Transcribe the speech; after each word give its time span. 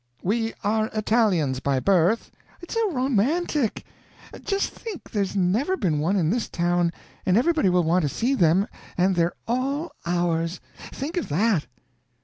'We 0.23 0.55
are 0.63 0.89
Italians 0.95 1.59
by 1.59 1.79
birth'" 1.79 2.31
"It's 2.61 2.73
so 2.73 2.91
romantic! 2.91 3.85
Just 4.43 4.71
think 4.71 5.11
there's 5.11 5.35
never 5.35 5.77
been 5.77 5.99
one 5.99 6.15
in 6.15 6.31
this 6.31 6.49
town, 6.49 6.91
and 7.23 7.37
everybody 7.37 7.69
will 7.69 7.83
want 7.83 8.01
to 8.01 8.09
see 8.09 8.33
them, 8.33 8.65
and 8.97 9.13
they're 9.15 9.35
all 9.47 9.91
ours! 10.03 10.59
Think 10.91 11.17
of 11.17 11.29
that!" 11.29 11.67